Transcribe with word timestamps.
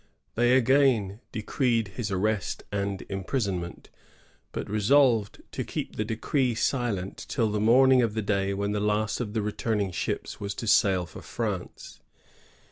They 0.33 0.57
again 0.57 1.19
decreed 1.31 1.89
his 1.89 2.09
arrest 2.09 2.63
and 2.71 3.03
imprisonment, 3.07 3.91
but 4.51 4.67
resolved 4.67 5.43
to 5.51 5.63
keep 5.63 5.95
the 5.95 6.03
decree 6.03 6.55
secret 6.55 7.17
till 7.29 7.51
the 7.51 7.59
morning 7.59 8.01
of 8.01 8.15
the 8.15 8.23
day 8.23 8.55
when 8.55 8.71
the 8.71 8.79
last 8.79 9.19
of 9.19 9.33
the 9.33 9.43
returning 9.43 9.91
ships 9.91 10.39
was 10.39 10.55
to 10.55 10.65
sail 10.65 11.05
fpr 11.05 11.21
France. 11.21 11.99